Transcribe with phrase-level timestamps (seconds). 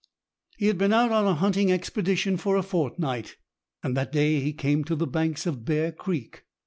[0.57, 3.35] He had been out on a hunting expedition for a fortnight,
[3.83, 6.43] and that day came to the banks of Bear Creek.